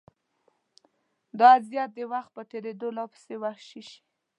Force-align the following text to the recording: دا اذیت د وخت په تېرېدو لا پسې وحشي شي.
دا 1.39 1.47
اذیت 1.57 1.89
د 1.97 1.99
وخت 2.11 2.29
په 2.35 2.41
تېرېدو 2.51 2.87
لا 2.97 3.03
پسې 3.11 3.35
وحشي 3.43 3.81
شي. 3.89 3.99